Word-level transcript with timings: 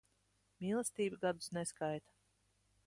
Mīlestība 0.63 1.21
gadus 1.27 1.53
neskaita. 1.59 2.21